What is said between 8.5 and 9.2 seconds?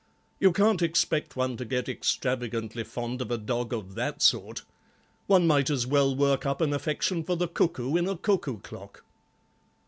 clock."